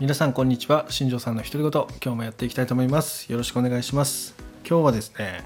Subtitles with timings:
[0.00, 0.86] 皆さんこんにちは。
[0.88, 3.30] 新庄さんの独り言今日もやっていきたいと思います。
[3.30, 4.34] よろしくお願いします。
[4.66, 5.44] 今日はですね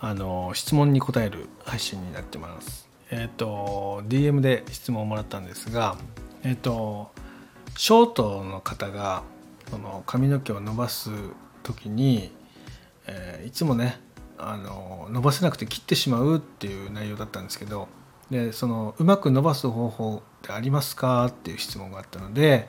[0.00, 2.88] あの質問に答える配信になってます。
[3.12, 5.96] えっ、と DM で質問をもらったんですが
[6.42, 7.12] えっ、と
[7.76, 9.22] ショートの方が
[9.70, 11.10] その髪の毛を伸ばす
[11.62, 12.32] 時に、
[13.06, 14.00] えーいつもね
[14.38, 17.86] あの伸ばせなくて切ってしまうっていう内容だったんですけど
[18.28, 21.26] でそのうまく伸ばす方法ってありますか？
[21.26, 22.66] っていう質問があったので、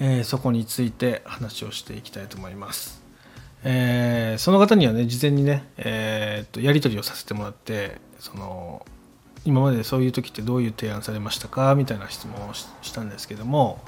[0.00, 3.02] えーそこについて話をしていきたいと思います。
[3.64, 8.84] えーその方にはね事前にね、えーっとやり取りをさせてもらってその
[9.44, 13.80] 今までそういう時ってどういう提案されましたかみたいな質問をしたんですけども、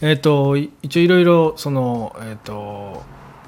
[0.00, 3.02] えーっと一応いろいろその、えーっと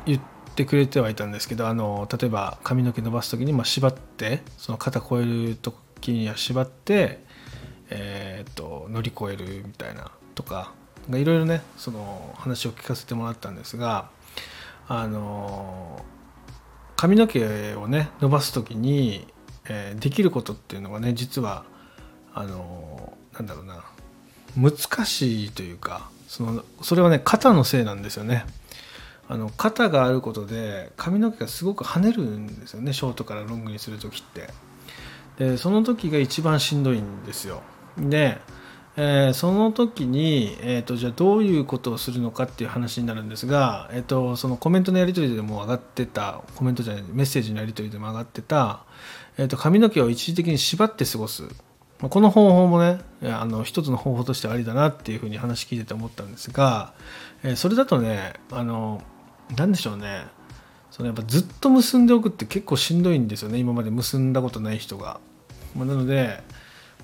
[0.07, 0.21] 言っ
[0.55, 7.25] てくれてはいたんですけどあの例えば髪の毛伸ばす時にまあ縛ってその肩越える時には縛って、
[7.91, 10.73] えーっと乗り越えるみたいなとか
[11.11, 14.09] いろいろねその話を聞かせてもらったんですが
[14.89, 16.05] あの
[16.97, 19.27] 髪の毛をね伸ばす時に、
[19.69, 21.65] えーできることっていうのがね実は
[22.35, 23.85] あのなんだろうな
[24.57, 28.45] 難しいというかそのそれはね肩のせいなんですよね。
[29.29, 34.49] あの肩があることで髪の毛がすごく跳ねるんですよねショートからロングにする時って。
[35.39, 37.63] でその時が一番しんどいんですよ。
[37.99, 38.39] で、
[38.97, 48.85] えーその時に、えー、とじゃあどういうことをするのかっていう話になるんですが、えー、とそのコメントのやり取りでも上がってたコメントじゃないメッセージのやり取りでも上がってた、
[49.37, 51.45] えー、と髪の毛を一時的に縛って過ごす。
[51.99, 56.93] この方法もねあの一つの方法としてありだなっていうふうに話聞いてて思ったんですが、
[57.43, 59.03] えーそれだとねあの
[59.57, 60.27] なんでしょうね。
[60.91, 63.59] そのやっぱずっと結んでおくって結構しんどいんですよね。
[63.59, 65.21] 今まで結んだことない人が。
[65.77, 66.43] まあなので、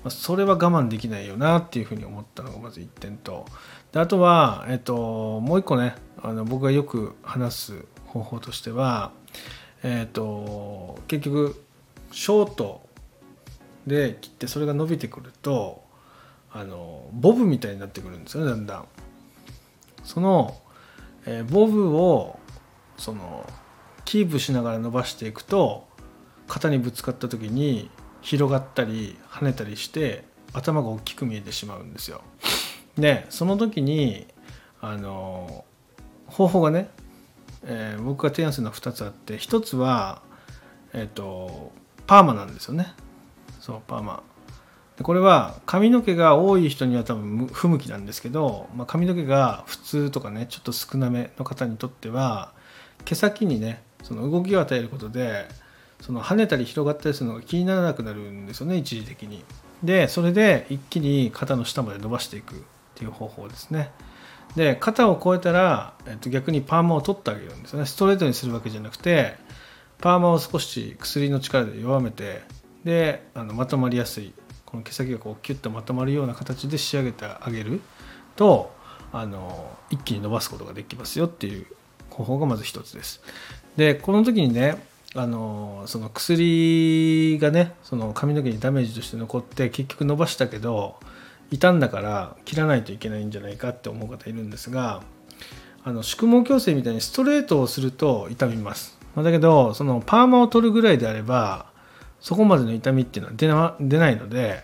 [0.03, 3.45] まあそれは我慢できないよなっていうふうに思ったのがまず1点と
[3.91, 9.11] であとは、えっと、もう一個ねあの僕がよく話す方法としては、
[9.83, 11.63] えっと、結局
[12.11, 12.81] ショート
[13.87, 15.83] で切ってそれが伸びてくると
[16.51, 18.85] あのボブみたいになってくるんですよねだんだん。
[20.03, 20.57] その、
[21.25, 22.39] えーボブを
[22.97, 23.45] その
[24.05, 25.87] キープしながら伸ばしていくと
[26.47, 27.89] 肩にぶつかった時に
[28.23, 30.23] 広がったり跳ねたりして
[30.53, 32.21] 頭が大きく見えてしまうんですよ。
[32.97, 34.25] でその時に
[34.81, 35.65] あの
[36.27, 36.89] 方法がね、
[37.63, 40.21] えー僕が提案するのは2つあって1つは、
[40.93, 41.71] えー、と
[42.07, 42.93] パーマなんですよね。
[43.59, 44.23] そうパーマ
[44.97, 52.53] でこれは髪の毛が多い人には多分不向きなんですけど、まあ、髪の毛が普通とかねちょっと少なめの方にとっては
[53.05, 55.47] 毛先にねその動きを与えることで
[56.05, 59.43] その跳ねたり広がったりするのが気にならなくなるんですよね一時的に。
[59.83, 62.57] でそれで一気に肩の下まで伸ばしていくっ
[62.95, 63.89] ていう方法ですね。
[64.57, 69.35] で肩を越えたら、えっと、逆にパーマを取ってあげるんですよねストレートにするわけじゃなくて
[69.99, 72.43] パーマを少し薬の力で弱めて
[72.83, 74.33] であのまとまりやすい
[74.65, 77.81] この毛先がこうキュッとまとまるような形で仕上げてあげる
[78.35, 78.71] と
[79.11, 81.65] あの一気に伸ばすことができますよっていう
[82.09, 83.21] 方法がまず一つです。
[83.75, 90.99] でこの時にねあのその薬がねその髪の毛にダメージとして残って結局伸ばしたけど
[91.51, 95.03] 傷んだから切らないといけないんじゃないかって思う方いるんですが
[95.83, 98.97] あの宿毛矯正みたいにストレートをすると痛みます。
[99.15, 101.67] まだけどそのパーマを取るぐらいであれば
[102.19, 104.63] そこまでの痛みっていうのは出な出ないので、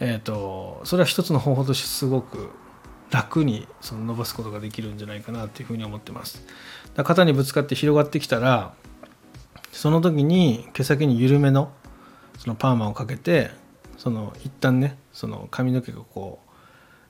[0.00, 2.50] えー、とそれは一つの方法としてすごく
[3.10, 6.44] 楽にその伸ばすことができるんじゃないかなっていうふうに思ってます。
[6.94, 8.74] だ肩にぶつかって広がってきたら
[9.76, 11.70] その時に毛先に緩めの
[12.38, 13.50] そのパーマをかけて
[13.96, 16.46] その一旦ねその髪の毛がこう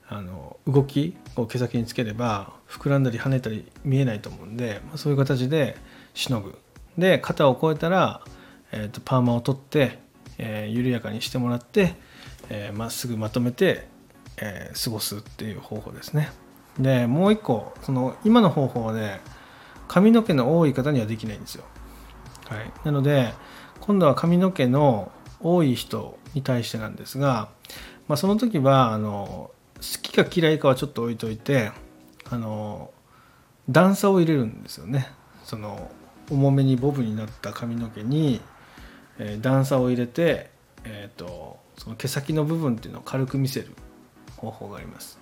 [0.08, 5.76] あの動きを毛先につければ膨らんだり跳ねたり見えないと思うんで、そういう形で
[6.14, 6.56] しのぐ。
[6.96, 8.22] で肩を越えたら、
[8.72, 9.98] えーとパーマを取って、
[10.38, 11.94] えー緩やかにしてもらって
[12.50, 13.88] えーまっすぐまとめて、
[14.36, 16.30] えー過ごすっていう方法ですね。
[16.78, 19.20] でもう一個その今の方法はね
[19.88, 21.64] 髪の毛の多い方にはできないんですよ。
[22.48, 23.32] はい、なので
[23.80, 25.10] 今度は髪の毛の
[25.40, 27.48] 多い人に対してなんですが、
[28.08, 31.70] まあ、その時はあの好きか嫌いかはちょっと置いといて
[32.30, 32.90] あの
[33.68, 35.08] 段差を入れるんですよね。
[35.44, 35.90] その
[36.30, 38.40] 重めにボブになった髪の毛に、
[39.18, 40.50] えー段差を入れて、
[40.84, 43.68] えー、とその毛先の部分っていうのを軽く見せる
[44.36, 45.18] 方法があります、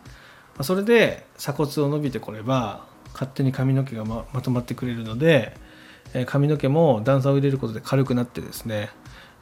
[0.55, 5.57] まあそれで鎖骨を伸びてこれば勝手に髪の毛がままとまってくれるので、
[6.13, 8.91] え髪の毛も段差を入れることで軽くなってですね、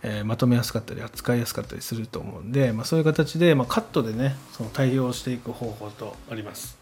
[0.02, 6.78] えまとめやすかったり扱いやすかったりすると思うんで、まあ、そういう形で、まあ、カットでねその対応していく方法とあります。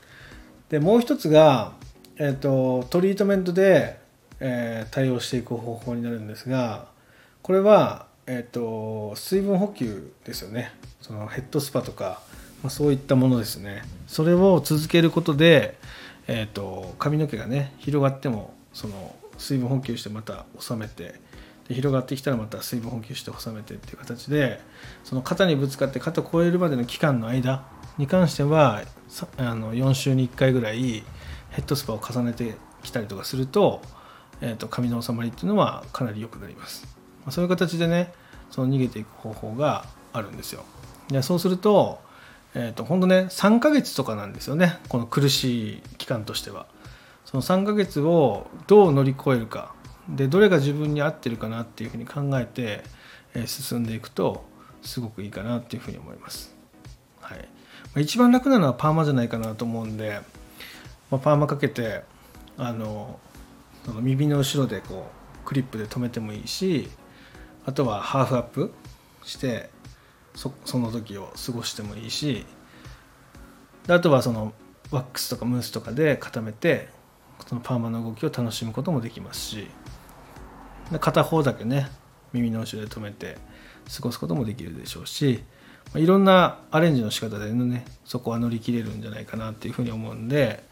[0.69, 1.73] でもう一つが、
[2.17, 3.99] えーと、トリートメントで、
[4.39, 6.87] えー、対応していく方法になるんですが
[7.43, 10.73] これは、えーと、水分補給ですよね。
[11.01, 12.23] そのヘッドスパとか、
[12.63, 13.83] まあ、そういったものですね。
[14.07, 15.77] それを続けることで、
[16.29, 21.15] えーと、髪の毛がね広がってもその水分補給してまた収めて
[21.69, 24.61] で広がってきたらまた水分補給して収めてっていう形で
[25.05, 27.65] その肩にぶつかって肩を越えるまでの期間の間
[27.97, 28.83] に関しては
[29.37, 31.05] あの4週に1回ぐらい
[31.51, 33.83] ヘッドスパを重ねてきたりとかすると,、
[34.41, 36.87] えーと、髪の収まりっていうのはかなり良くなります、
[37.25, 38.13] まあ、そういう形でね
[38.51, 40.65] その逃げていく方法があるんですよ。
[41.09, 42.01] でそうすると,、
[42.55, 44.79] えーと、本当ね3ヶ月とかなんですよね。
[44.89, 46.67] この苦しい期間としては。
[47.31, 49.73] その3ヶ月をどう乗り越えるか
[50.09, 52.83] でどれが自分に合ってるかなっていうふうに考えて、
[53.35, 54.45] え、進んでいくと
[54.83, 56.53] すごくいいかなっていうふうに思います。
[57.21, 57.49] はい
[57.97, 60.21] 一番楽なのはパーマじゃないかなと思うんで、
[61.11, 62.03] まあ、パーマかけて
[62.57, 63.19] あの
[63.85, 65.11] その耳の後ろでこ
[65.45, 66.89] うクリップで留めてもいいし
[67.67, 68.73] あとはハーフアップ
[69.25, 69.71] して
[70.35, 72.47] そその時を過ごしてもいいし
[73.89, 74.53] あとはその
[74.93, 76.89] ワックスとかムースとかで固めて
[77.51, 79.67] そのパーマの動きを楽しむこともできますし
[81.01, 81.89] 片方だけね
[82.33, 83.39] 耳の後ろで留めて
[83.93, 85.43] 過ごすこともできるでしょうし
[85.97, 90.63] いろんなアレンジの仕方でねそこは乗り切れるんじゃないかなっていうふうに思うんで、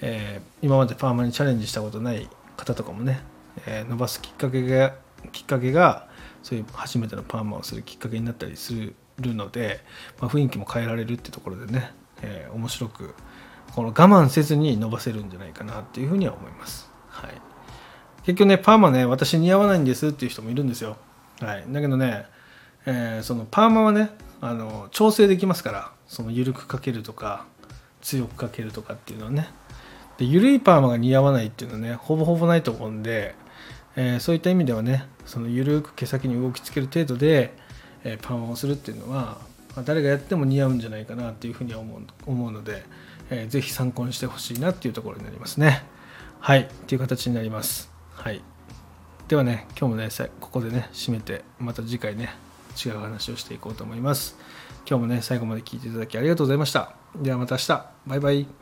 [0.00, 2.26] えー、今までパーマにチャレンジしたことない
[2.56, 3.20] 方とかもね、
[3.66, 4.94] えー、伸ばすきっかけが
[5.32, 6.08] きっかけが
[6.42, 8.94] そういう初めてのパーマをするきっかけになったりする
[9.34, 9.82] ので、
[10.18, 11.92] まあ、雰囲気も変えられるっていうところでね、
[12.22, 13.14] えー、面白く
[13.74, 16.90] この我慢せずに伸ばせるんじゃないかなっていうふうには思います。
[17.08, 17.30] はい、
[18.24, 20.96] 結局ねパーマね私似合わないんですっていう人もいるんですよ。
[21.40, 22.26] はい、だけどね、
[22.86, 24.10] えー、そのパーマはね
[24.40, 27.46] あの調整できますからその緩くかけるとか
[28.00, 29.48] 強くかけるとかっていうのはね
[30.18, 33.34] で緩いパーマが似合わないっていうのはねほぼほぼないと思うんで、
[33.96, 37.54] えー、そういった意味ではねその緩く毛先に動きつける程度で、
[38.04, 39.38] えー、パーマをするっていうのは、
[39.74, 42.84] まあ、誰がやっても似合うんじゃないかなっていうふうには思う思うので、
[43.30, 45.84] えー、ぜひ参考にしてほしいなっていうところになりますね
[46.40, 48.42] はいっていう形になりますはい
[49.28, 50.08] ではね今日もね
[50.40, 52.34] ここでね締めてまた次回ね
[52.72, 54.36] 違う話をしていこうと思います。
[54.88, 56.94] 今日もね、最後まで聞いていただきありがとうございました。
[57.16, 57.86] ではまた明日。
[58.06, 58.61] バイバイ。